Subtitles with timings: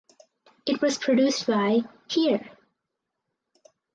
[0.65, 2.49] It was produced by Here!